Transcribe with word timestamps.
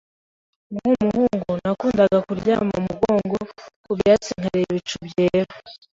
Nkumuhungu, 0.73 1.51
nakundaga 1.63 2.17
kuryama 2.25 2.73
umugongo 2.81 3.37
ku 3.85 3.91
byatsi 3.99 4.29
nkareba 4.39 4.69
ibicu 4.71 4.97
byera. 5.07 5.53